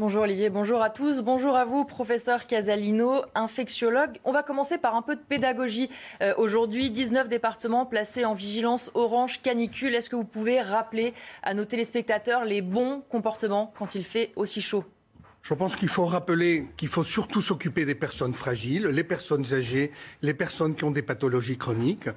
[0.00, 1.20] Bonjour Olivier, bonjour à tous.
[1.20, 4.16] Bonjour à vous, professeur Casalino, infectiologue.
[4.24, 5.90] On va commencer par un peu de pédagogie.
[6.22, 9.94] Euh, aujourd'hui, 19 départements placés en vigilance orange canicule.
[9.94, 14.62] Est-ce que vous pouvez rappeler à nos téléspectateurs les bons comportements quand il fait aussi
[14.62, 14.86] chaud?
[15.42, 19.92] Je pense qu'il faut rappeler qu'il faut surtout s'occuper des personnes fragiles, les personnes âgées,
[20.22, 22.08] les personnes qui ont des pathologies chroniques.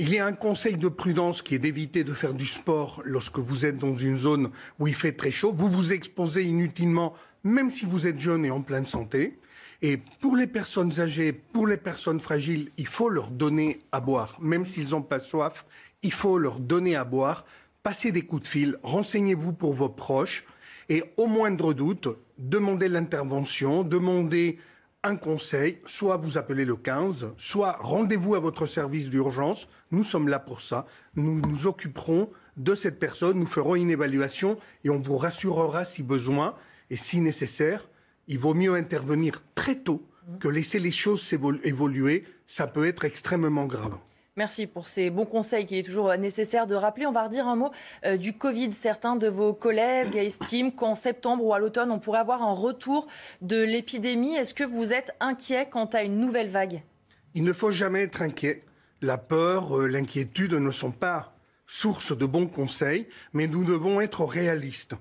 [0.00, 3.40] Il y a un conseil de prudence qui est d'éviter de faire du sport lorsque
[3.40, 5.52] vous êtes dans une zone où il fait très chaud.
[5.52, 9.40] Vous vous exposez inutilement, même si vous êtes jeune et en pleine santé.
[9.82, 14.38] Et pour les personnes âgées, pour les personnes fragiles, il faut leur donner à boire.
[14.40, 15.66] Même s'ils n'ont pas soif,
[16.04, 17.44] il faut leur donner à boire.
[17.82, 20.44] Passez des coups de fil, renseignez-vous pour vos proches.
[20.88, 22.06] Et au moindre doute,
[22.38, 24.60] demandez l'intervention, demandez
[25.04, 29.68] un conseil, soit vous appelez le 15, soit rendez-vous à votre service d'urgence.
[29.90, 30.86] Nous sommes là pour ça.
[31.14, 36.02] Nous nous occuperons de cette personne, nous ferons une évaluation et on vous rassurera si
[36.02, 36.56] besoin
[36.90, 37.88] et si nécessaire.
[38.26, 40.04] Il vaut mieux intervenir très tôt
[40.40, 42.24] que laisser les choses évoluer.
[42.46, 43.96] Ça peut être extrêmement grave.
[44.38, 47.06] Merci pour ces bons conseils qu'il est toujours nécessaire de rappeler.
[47.06, 47.72] On va redire un mot
[48.04, 48.72] euh, du Covid.
[48.72, 53.08] Certains de vos collègues estiment qu'en septembre ou à l'automne, on pourrait avoir un retour
[53.42, 54.36] de l'épidémie.
[54.36, 56.84] Est-ce que vous êtes inquiet quant à une nouvelle vague?
[57.34, 58.62] Il ne faut jamais être inquiet.
[59.02, 61.34] La peur, euh, l'inquiétude ne sont pas
[61.66, 64.94] source de bons conseils, mais nous devons être réalistes.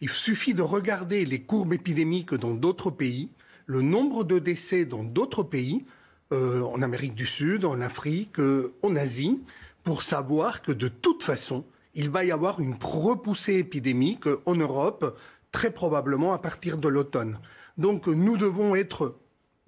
[0.00, 3.30] Il suffit de regarder les courbes épidémiques dans d'autres pays,
[3.66, 5.84] le nombre de décès dans d'autres pays,
[6.32, 9.40] euh, en Amérique du Sud, en Afrique, euh, en Asie,
[9.84, 15.16] pour savoir que de toute façon, il va y avoir une repoussée épidémique en Europe,
[15.52, 17.38] très probablement à partir de l'automne.
[17.78, 19.16] Donc nous devons être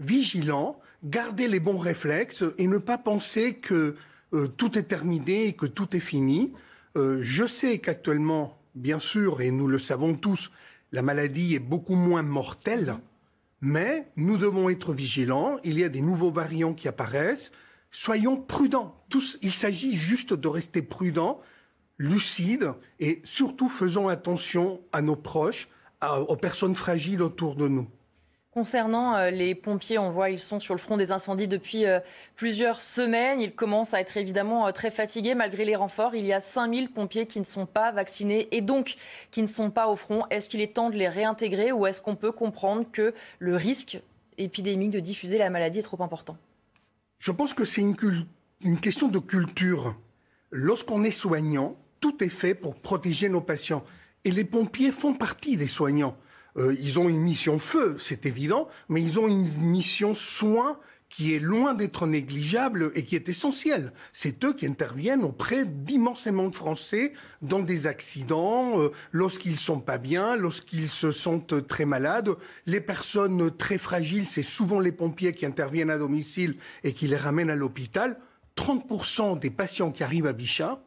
[0.00, 3.94] vigilants, garder les bons réflexes et ne pas penser que
[4.34, 6.52] euh, tout est terminé et que tout est fini.
[6.96, 10.50] je sais qu'actuellement, bien sûr, et nous le savons tous,
[10.90, 12.98] la maladie est beaucoup moins mortelle
[13.60, 15.58] mais nous devons être vigilants.
[15.64, 17.50] Il y a des nouveaux variants qui apparaissent.
[17.90, 19.02] Soyons prudents.
[19.42, 21.40] Il s'agit juste de rester prudents,
[21.96, 25.68] lucides et surtout faisons attention à nos proches,
[26.28, 27.88] aux personnes fragiles autour de nous.
[28.50, 32.00] Concernant euh, les pompiers, on voit ils sont sur le front des incendies depuis euh,
[32.34, 33.42] plusieurs semaines.
[33.42, 36.14] Ils commencent à être évidemment euh, très fatigués malgré les renforts.
[36.14, 38.94] Il y a 5000 pompiers qui ne sont pas vaccinés et donc
[39.30, 40.24] qui ne sont pas au front.
[40.30, 44.00] Est-ce qu'il est temps de les réintégrer ou est-ce qu'on peut comprendre que le risque
[44.38, 46.38] épidémique de diffuser la maladie est trop important?
[47.18, 47.96] Je pense que c'est une,
[48.62, 49.94] une question de culture.
[50.50, 53.84] Lorsqu'on est soignant, tout est fait pour protéger nos patients.
[54.24, 56.16] Et les pompiers font partie des soignants.
[56.56, 60.78] Euh, ils ont une mission feu, c'est évident, mais ils ont une mission soin
[61.08, 63.92] qui est loin d'être négligeable et qui est essentielle.
[64.12, 69.98] C'est eux qui interviennent auprès d'immensément de Français dans des accidents, euh, lorsqu'ils sont pas
[69.98, 72.30] bien, lorsqu'ils se sentent très malades.
[72.66, 77.16] Les personnes très fragiles, c'est souvent les pompiers qui interviennent à domicile et qui les
[77.16, 78.18] ramènent à l'hôpital.
[78.56, 80.82] 30% des patients qui arrivent à Bichat,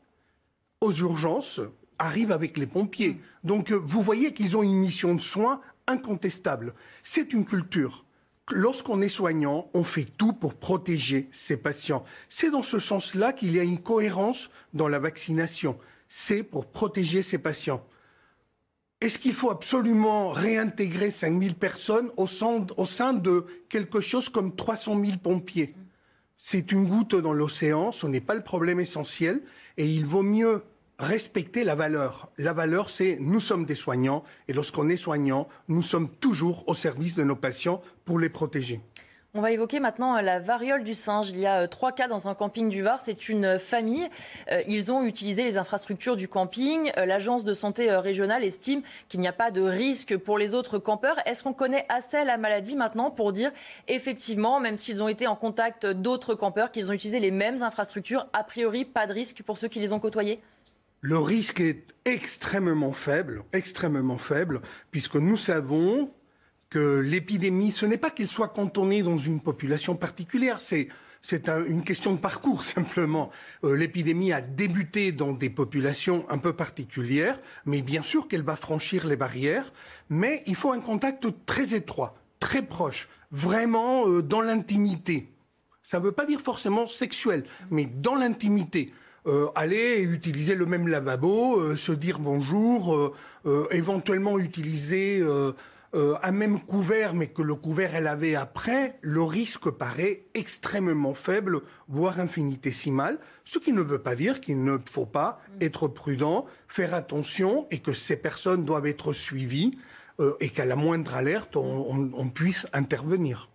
[0.82, 1.62] aux urgences,
[2.02, 3.20] arrive avec les pompiers.
[3.44, 6.74] Donc euh, vous voyez qu'ils ont une mission de soins incontestable.
[7.04, 8.06] C'est une culture.
[8.50, 12.04] Lorsqu'on est soignant, on fait tout pour protéger ses patients.
[12.28, 15.78] C'est dans ce sens-là qu'il y a une cohérence dans la vaccination.
[16.10, 17.86] C'est pour protéger ses patients.
[19.00, 24.56] Est-ce qu'il faut absolument réintégrer 5000 personnes au sein, au sein de quelque chose comme
[24.56, 25.74] 300 000 pompiers?
[26.36, 29.42] C'est une goutte dans l'océan, ce n'est pas le problème essentiel,
[29.78, 30.64] et il vaut mieux
[31.02, 32.30] respecter la valeur.
[32.38, 36.76] La valeur, c'est nous sommes des soignants et lorsqu'on est soignant, nous sommes toujours au
[36.76, 38.80] service de nos patients pour les protéger.
[39.34, 41.30] On va évoquer maintenant euh, la variole du singe.
[41.30, 43.00] Il y a euh, trois cas dans un camping du Var.
[43.00, 44.10] C'est une euh, famille.
[44.68, 46.92] Ils ont utilisé les infrastructures du camping.
[46.98, 51.16] L'agence de santé régionale estime qu'il n'y a pas de risque pour les autres campeurs.
[51.26, 53.52] Est-ce qu'on connaît assez la maladie maintenant pour dire
[53.88, 58.28] effectivement, même s'ils ont été en contact d'autres campeurs, qu'ils ont utilisé les mêmes infrastructures,
[58.34, 60.42] a priori pas de risque pour ceux qui les ont côtoyés?
[61.02, 66.12] Le risque est extrêmement faible, extrêmement faible, puisque nous savons
[66.70, 70.88] que l'épidémie, ce n'est pas qu'elle soit cantonnée dans une population particulière, c'est
[71.24, 73.30] c'est une question de parcours simplement.
[73.64, 78.56] Euh, l'épidémie a débuté dans des populations un peu particulières, mais bien sûr qu'elle va
[78.56, 79.72] franchir les barrières,
[80.10, 85.30] mais il faut un contact très étroit, très proche, vraiment euh, dans l'intimité.
[85.84, 88.92] Ça ne veut pas dire forcément sexuel, mais dans l'intimité.
[89.28, 93.14] Euh, aller utiliser le même lavabo, euh, se dire bonjour,
[93.46, 95.24] euh, éventuellement utiliser
[95.94, 101.62] un même couvert, mais que le couvert elle avait après, le risque paraît extrêmement faible,
[101.88, 106.94] voire infinitésimal, ce qui ne veut pas dire qu'il ne faut pas être prudent, faire
[106.94, 109.78] attention et que ces personnes doivent être suivies
[110.40, 113.51] et qu'à la moindre alerte, on puisse intervenir.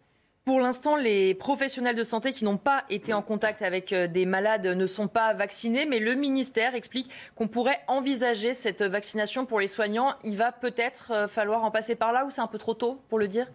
[0.46, 4.26] Pour l'instant, les professionnels de santé qui n'ont pas été en contact avec euh, des
[4.26, 9.58] malades ne sont pas vaccinés, mais le ministère explique qu'on pourrait envisager cette vaccination pour
[9.58, 10.14] les soignants.
[10.22, 13.00] Il va peut-être euh, falloir en passer par là ou c'est un peu trop tôt
[13.08, 13.48] pour le dire?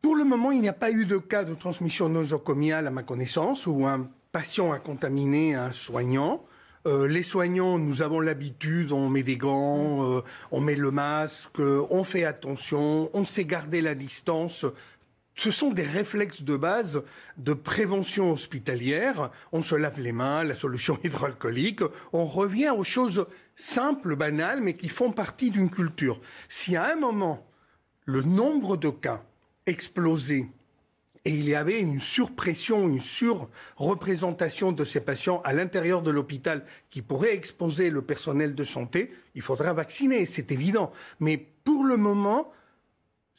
[0.00, 3.02] Pour le moment, il n'y a pas eu de cas de transmission nosocomiale à ma
[3.02, 6.42] connaissance où un patient a contaminé un soignant.
[6.86, 12.02] Euh, les soignants, nous avons l'habitude, on met des gants, on met le masque, on
[12.02, 14.64] fait attention, on sait garder la distance
[15.34, 17.02] ce sont des réflexes de base
[17.38, 19.30] de prévention hospitalière.
[19.52, 21.82] On se lave les mains, la solution hydroalcoolique.
[22.12, 26.20] On revient aux choses simples, banales, mais qui font partie d'une culture.
[26.48, 27.46] Si à un moment,
[28.04, 29.22] le nombre de cas
[29.66, 30.46] explosait
[31.26, 36.64] et il y avait une surpression, une surreprésentation de ces patients à l'intérieur de l'hôpital
[36.88, 40.92] qui pourrait exposer le personnel de santé, il faudra vacciner, c'est évident.
[41.18, 42.50] Mais pour le moment,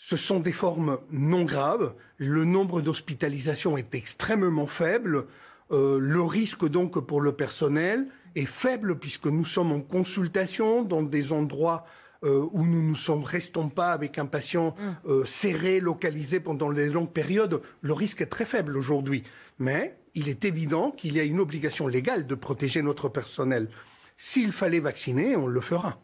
[0.04, 1.94] ce sont des formes non graves.
[2.18, 5.28] Le nombre d'hospitalisations est extrêmement faible.
[5.72, 11.04] Euh, le risque donc pour le personnel est faible puisque nous sommes en consultation dans
[11.04, 11.86] des endroits
[12.24, 15.08] euh, où nous ne sommes, restons pas avec un patient mm.
[15.08, 17.62] euh, serré, localisé pendant les longues périodes.
[17.82, 19.22] Le risque est très faible aujourd'hui.
[19.60, 23.70] Mais il est évident qu'il y a une obligation légale de protéger notre personnel.
[24.18, 26.00] S'il fallait vacciner, on le fera.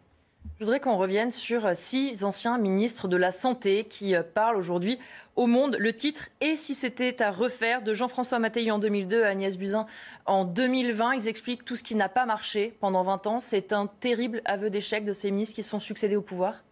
[0.60, 4.58] Je voudrais qu'on revienne sur euh, six anciens ministres de la Santé qui euh, parlent
[4.58, 4.98] aujourd'hui
[5.36, 5.78] au Monde.
[5.80, 9.86] Le titre Et si c'était à refaire de Jean-François Mattei en 2002 à Agnès Buzyn
[10.26, 11.16] en 2020.
[11.16, 13.40] Ils expliquent tout ce qui n'a pas marché pendant 20 ans.
[13.40, 16.64] C'est un terrible aveu d'échec de ces ministres qui sont succédés au pouvoir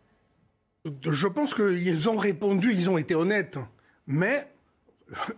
[1.04, 3.60] Je pense qu'ils ont répondu, ils ont été honnêtes.
[4.08, 4.48] Mais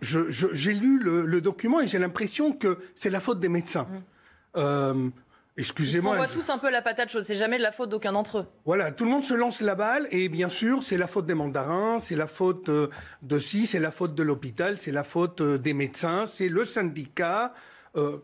[0.00, 3.84] j'ai lu le, document et j'ai l'impression que c'est la faute des médecins.
[3.84, 3.96] Mmh.
[4.56, 5.10] Euh,
[5.58, 6.12] Excusez-moi.
[6.12, 7.24] On voit tous un peu la patate chaude.
[7.24, 8.46] C'est jamais de la faute d'aucun d'entre eux.
[8.64, 11.34] Voilà, tout le monde se lance la balle et bien sûr, c'est la faute des
[11.34, 12.88] mandarins, c'est la faute euh,
[13.22, 16.64] de ci, c'est la faute de l'hôpital, c'est la faute euh, des médecins, c'est le
[16.64, 17.52] syndicat.
[17.96, 18.18] Euh,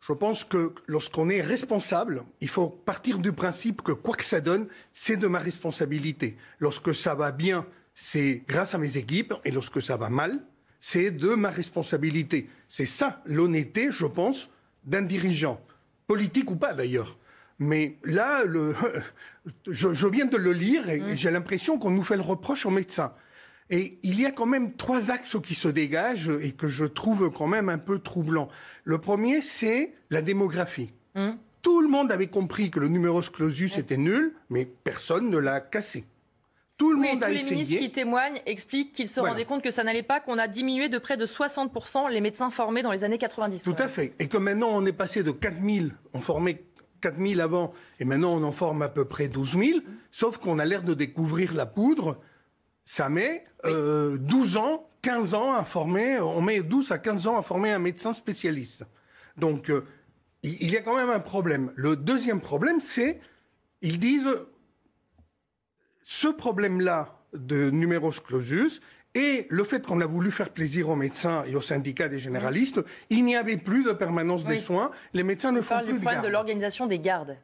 [0.00, 4.40] je pense que lorsqu'on est responsable, il faut partir du principe que quoi que ça
[4.40, 6.36] donne, c'est de ma responsabilité.
[6.60, 10.38] Lorsque ça va bien, c'est grâce à mes équipes et lorsque ça va mal,
[10.78, 12.48] c'est de ma responsabilité.
[12.68, 14.48] C'est ça l'honnêteté, je pense,
[14.84, 15.60] d'un dirigeant
[16.06, 17.18] politique ou pas d'ailleurs.
[17.58, 18.74] Mais là, le,
[19.68, 21.16] je, viens de le lire et mm.
[21.16, 23.14] j'ai l'impression qu'on nous fait le reproche aux médecins.
[23.70, 27.30] Et il y a quand même trois axes qui se dégagent et que je trouve
[27.30, 28.48] quand même un peu troublants.
[28.84, 30.92] Le premier, c'est la démographie.
[31.14, 31.30] Mm.
[31.62, 35.60] Tout le monde avait compris que le numerus clausus était nul, mais personne ne l'a
[35.60, 36.04] cassé.
[36.78, 39.84] Tout le monde tous les ministres qui témoignent expliquent qu'ils se rendaient compte que ça
[39.84, 43.18] n'allait pas, qu'on a diminué de près de 60% les médecins formés dans les années
[43.18, 43.62] 90.
[43.62, 44.14] Tout à fait.
[44.18, 46.64] Et que maintenant, on est passé de 4000, on formait
[47.02, 49.80] 4000 avant, et maintenant on en forme à peu près 12 000,
[50.10, 52.18] sauf qu'on a l'air de découvrir la poudre.
[52.84, 53.70] Ça met 12
[54.56, 57.78] euh, ans, 15 ans à former, on met 12 à 15 ans à former un
[57.78, 58.84] médecin spécialiste.
[59.36, 59.84] Donc, euh,
[60.42, 61.72] il y a quand même un problème.
[61.76, 63.20] Le deuxième problème, c'est,
[63.82, 64.28] ils disent,
[66.02, 68.80] ce problème-là de numerus clausus
[69.14, 72.80] et le fait qu'on a voulu faire plaisir aux médecins et aux syndicats des généralistes,
[73.10, 74.90] il n'y avait plus de permanence des soins.
[75.12, 77.36] Les médecins ne font plus du problème de l'organisation des gardes.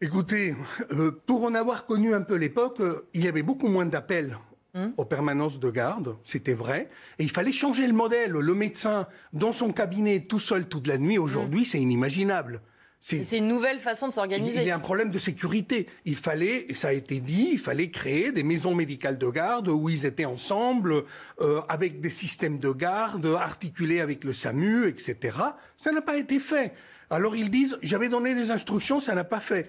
[0.00, 0.56] Écoutez,
[0.92, 4.36] euh, pour en avoir connu un peu l'époque, euh, il y avait beaucoup moins d'appels
[4.74, 4.88] hmm.
[4.96, 6.88] aux permanences de garde, c'était vrai.
[7.20, 8.32] Et il fallait changer le modèle.
[8.32, 11.64] Le médecin dans son cabinet tout seul toute la nuit, aujourd'hui, hmm.
[11.64, 12.60] c'est inimaginable.
[13.06, 14.62] C'est une nouvelle façon de s'organiser.
[14.62, 15.88] Il y a un problème de sécurité.
[16.06, 19.68] Il fallait, et ça a été dit, il fallait créer des maisons médicales de garde
[19.68, 21.04] où ils étaient ensemble,
[21.42, 25.36] euh, avec des systèmes de garde articulés avec le SAMU, etc.
[25.76, 26.72] Ça n'a pas été fait.
[27.10, 29.68] Alors ils disent, j'avais donné des instructions, ça n'a pas fait.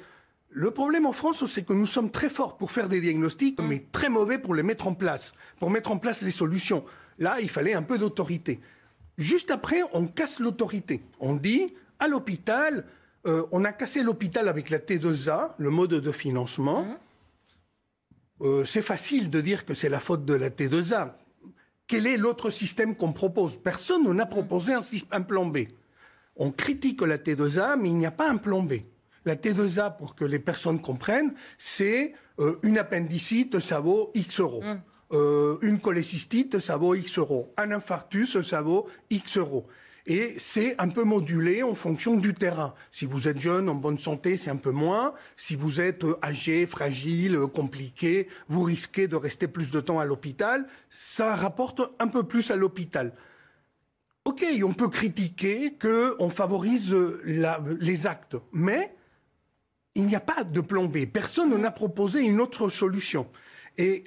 [0.49, 3.67] Le problème en France, c'est que nous sommes très forts pour faire des diagnostics, mm.
[3.67, 6.85] mais très mauvais pour les mettre en place, pour mettre en place les solutions.
[7.19, 8.61] Là, il fallait un peu d'autorité.
[9.17, 11.01] Juste après, on casse l'autorité.
[11.19, 12.85] On dit, à l'hôpital,
[13.27, 16.83] euh, on a cassé l'hôpital avec la T2A, le mode de financement.
[16.83, 16.97] Mmh.
[18.41, 21.13] Euh, c'est facile de dire que c'est la faute de la T2A.
[21.87, 23.57] Quel est l'autre système qu'on propose?
[23.57, 24.73] Personne n'a proposé
[25.11, 25.59] un, plan B.
[26.35, 28.73] On critique la T2A, mais il n'y a pas un plan B.
[29.23, 34.61] La T2A, pour que les personnes comprennent, c'est euh, une appendicite, ça vaut X euros.
[34.61, 35.57] Mmh.
[35.61, 37.53] une cholécystite, ça vaut X euros.
[37.57, 39.65] Un infarctus, ça vaut X euros
[40.07, 42.75] et c'est un peu modulé en fonction du terrain.
[42.91, 45.15] Si vous êtes jeune, en bonne santé, c'est un peu moins.
[45.35, 49.99] Si vous êtes euh, âgé, fragile, euh, compliqué, vous risquez de rester plus de temps
[49.99, 50.67] à l'hôpital.
[50.91, 53.13] Ça rapporte un peu plus à l'hôpital.
[54.25, 57.21] Ok, on peut critiquer qu'on favorise euh,
[57.79, 58.95] les actes, mais
[59.95, 61.05] il n'y a pas de plan B.
[61.05, 63.27] Personne n'a proposé une autre solution.
[63.77, 64.03] Et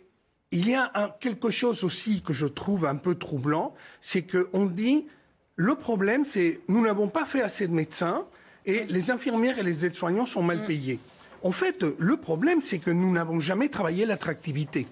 [0.50, 5.06] il y a quelque chose aussi que je trouve un peu troublant, c'est qu'on dit
[5.58, 8.24] le problème, c'est nous n'avons pas fait assez de médecins
[8.64, 10.66] et les infirmières et les aides-soignants sont mal mm.
[10.66, 11.00] payés.
[11.42, 14.86] En fait, le problème, c'est que nous n'avons jamais travaillé l'attractivité,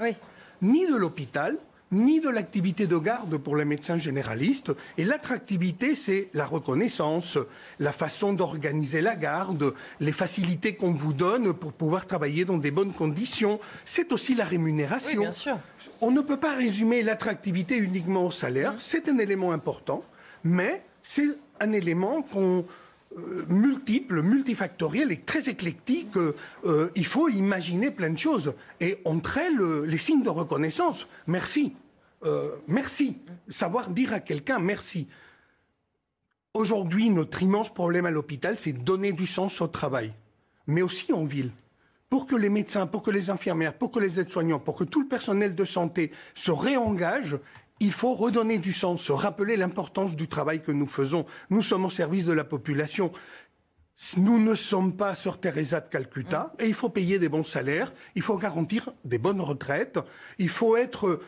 [0.62, 1.56] ni de l'hôpital,
[1.92, 4.72] ni de l'activité de garde pour les médecins généralistes.
[4.98, 7.38] Et l'attractivité, c'est la reconnaissance,
[7.78, 12.72] la façon d'organiser la garde, les facilités qu'on vous donne pour pouvoir travailler dans des
[12.72, 13.60] bonnes conditions.
[13.84, 15.20] C'est aussi la rémunération.
[15.20, 15.58] bien sûr.
[16.00, 18.72] On ne peut pas résumer l'attractivité uniquement au salaire.
[18.72, 18.78] Mmh.
[18.80, 20.02] C'est un élément important,
[20.46, 21.28] mais c'est
[21.60, 26.16] un élément euh, multiple, multifactoriel et très éclectique.
[26.16, 28.54] Euh, il faut imaginer plein de choses.
[28.80, 31.06] Et entre elles, les signes de reconnaissance.
[31.26, 31.74] Merci.
[32.24, 33.18] Euh, merci.
[33.48, 35.06] Savoir dire à quelqu'un merci.
[36.54, 40.12] Aujourd'hui, notre immense problème à l'hôpital, c'est donner du sens au travail,
[40.66, 41.50] mais aussi en ville.
[42.08, 45.02] Pour que les médecins, pour que les infirmières, pour que les aides-soignants, pour que tout
[45.02, 47.36] le personnel de santé se réengage,
[47.80, 51.26] il faut redonner du sens, se rappeler l'importance du travail que nous faisons.
[51.50, 53.12] Nous sommes au service de la population.
[54.16, 56.62] Nous ne sommes pas Sœur Teresa de Calcutta mm.
[56.62, 59.98] et il faut payer des bons salaires, il faut garantir des bonnes retraites,
[60.38, 61.20] il faut être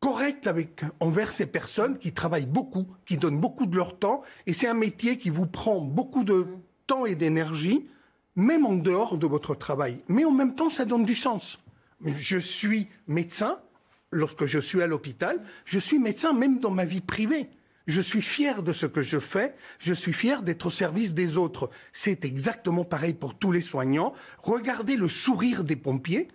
[0.00, 4.52] correct avec, envers ces personnes qui travaillent beaucoup, qui donnent beaucoup de leur temps et
[4.52, 6.60] c'est un métier qui vous prend beaucoup de mm.
[6.86, 7.88] temps et d'énergie,
[8.36, 10.02] même en dehors de votre travail.
[10.08, 11.58] Mais en même temps, ça donne du sens.
[12.04, 13.58] Je suis médecin,
[14.10, 17.50] lorsque je suis à l'hôpital, je suis médecin même dans ma vie privée.
[17.86, 21.38] Je suis fier de ce que je fais, je suis fier d'être au service des
[21.38, 21.70] autres.
[21.94, 24.12] C'est exactement pareil pour tous les soignants.
[24.42, 26.28] Regardez le sourire des pompiers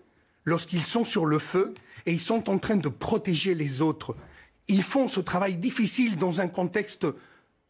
[0.45, 1.75] lorsqu'ils sont sur le feu
[2.07, 4.15] et ils sont en train de protéger les autres.
[4.67, 7.05] Ils font ce travail difficile dans un contexte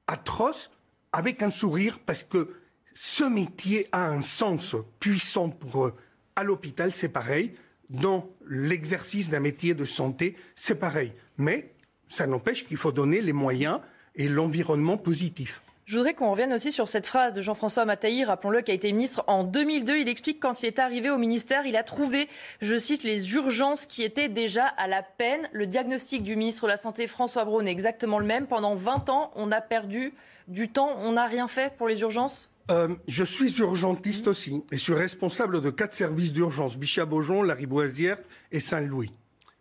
[0.08, 0.72] atroce
[1.12, 2.54] avec un sourire parce que
[2.94, 5.94] ce métier a un sens puissant pour eux.
[6.38, 7.54] À l'hôpital, c'est pareil
[7.90, 11.14] dans l'exercice d'un métier de santé, c'est pareil.
[11.38, 11.74] Mais
[12.08, 13.80] ça n'empêche qu'il faut donner les moyens
[14.16, 15.62] et l'environnement positif.
[15.86, 18.90] Je voudrais qu'on revienne aussi sur cette phrase de Jean-François Mataï, rappelons-le, qui a été
[18.94, 19.98] ministre en 2002.
[19.98, 22.30] Il explique quand il est arrivé au ministère, il a trouvé,
[22.62, 25.50] je cite, les urgences qui étaient déjà à la peine.
[25.52, 28.48] Le diagnostic du ministre de la Santé, François Braun, est exactement le même.
[28.48, 30.14] Pendant 20 ans, on a perdu
[30.48, 32.50] du temps, on n'a rien fait pour les urgences?
[32.72, 38.18] Euh, je suis urgentiste aussi et suis responsable de quatre services d'urgence, Bichat-Beaujon, la Riboisière
[38.52, 39.14] et Saint-Louis,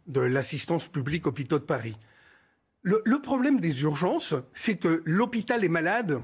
[0.06, 1.96] de l'assistance publique hôpitaux de Paris.
[2.82, 6.20] Le, le problème des urgences, c'est que l'hôpital est malade,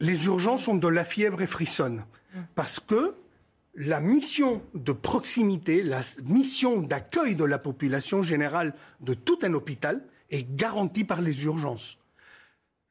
[0.00, 2.04] les urgences ont de la fièvre et frissonnent.
[2.54, 3.14] Parce que
[3.74, 10.02] la mission de proximité, la mission d'accueil de la population générale de tout un hôpital
[10.30, 11.98] est garantie par les urgences.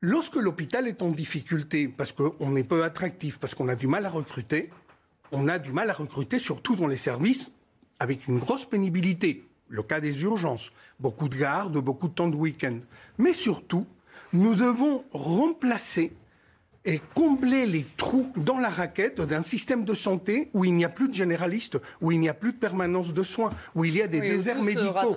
[0.02, 4.06] Lorsque l'hôpital est en difficulté, parce qu'on est peu attractif, parce qu'on a du mal
[4.06, 4.70] à recruter,
[5.34, 7.52] on a du mal à recruter surtout dans les services
[8.00, 9.44] avec une grosse pénibilité.
[9.68, 12.80] Le cas des urgences, beaucoup de gardes, beaucoup de temps de week-end.
[13.18, 13.86] Mais surtout,
[14.32, 16.14] nous devons remplacer
[16.86, 20.90] et combler les trous dans la raquette d'un système de santé où il n'y a
[20.90, 24.02] plus de généralistes, où il n'y a plus de permanence de soins, où il y
[24.02, 25.16] a des déserts médicaux.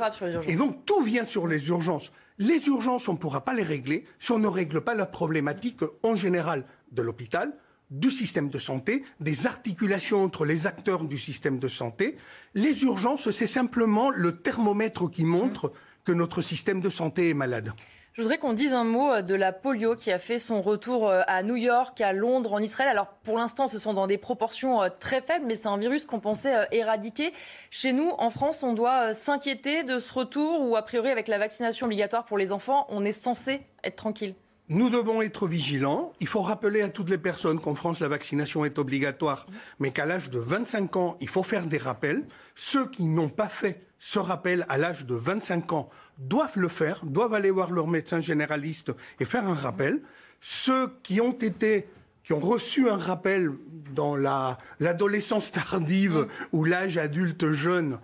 [0.48, 2.10] Et donc tout vient sur les urgences.
[2.38, 5.80] Les urgences, on ne pourra pas les régler si on ne règle pas la problématique
[6.02, 7.54] en général de l'hôpital,
[7.90, 12.16] du système de santé, des articulations entre les acteurs du système de santé.
[12.54, 15.72] Les urgences, c'est simplement le thermomètre qui montre
[16.04, 17.72] que notre système de santé est malade.
[18.14, 21.08] Je voudrais qu'on dise un mot euh, de la polio qui a fait son retour
[21.08, 22.90] euh, à New York, à Londres, en Israël.
[22.90, 26.04] Alors pour l'instant, ce sont dans des proportions euh, très faibles, mais c'est un virus
[26.04, 27.32] qu'on pensait éradiquer.
[27.70, 31.38] Chez nous, en France, on doit s'inquiéter de ce retour ou a priori avec la
[31.38, 34.34] vaccination obligatoire pour les enfants, on est censé être tranquille?
[34.68, 36.12] Nous devons être vigilants.
[36.20, 39.46] Il faut rappeler à toutes les personnes qu'en France, la vaccination est obligatoire,
[39.80, 42.26] mais qu'à l'âge de 25 ans, il faut faire des rappels.
[42.54, 45.88] Ceux qui n'ont pas fait ce rappel à l'âge de 25 ans
[46.28, 50.00] doivent le faire, doivent aller voir leur médecin généraliste et faire un rappel.
[50.40, 51.86] Ceux qui ont été
[52.24, 53.50] qui ont reçu un rappel
[53.94, 57.98] dans l'adolescence tardive ou l'âge adulte jeune,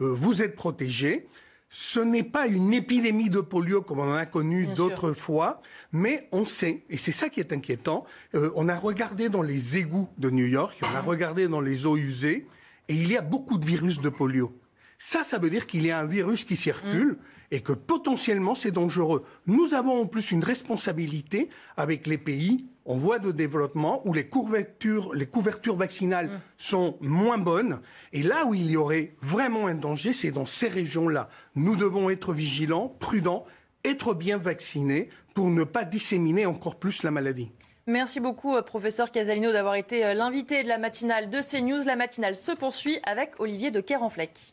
[0.00, 1.26] euh, vous êtes protégés.
[1.70, 6.28] Ce n'est pas une épidémie de polio comme on en a connu d'autres fois, mais
[6.30, 10.10] on sait, et c'est ça qui est inquiétant, euh, on a regardé dans les égouts
[10.18, 12.46] de New York, on a regardé dans les eaux usées,
[12.88, 14.54] et il y a beaucoup de virus de polio.
[14.98, 17.12] Ça, ça veut dire qu'il y a un virus qui circule.
[17.12, 17.18] Mm
[17.52, 19.24] et que potentiellement c'est dangereux.
[19.46, 24.26] Nous avons en plus une responsabilité avec les pays en voie de développement où les
[24.26, 26.40] couvertures, les couvertures vaccinales mm.
[26.56, 27.80] sont moins bonnes.
[28.12, 31.28] Et là où il y aurait vraiment un danger, c'est dans ces régions-là.
[31.54, 33.44] Nous devons être vigilants, prudents,
[33.84, 37.52] être bien vaccinés pour ne pas disséminer encore plus la maladie.
[37.86, 41.84] Merci beaucoup, euh, professeur Casalino, d'avoir été euh, l'invité de la matinale de CNews.
[41.84, 44.52] La matinale se poursuit avec Olivier de Kerenfleck.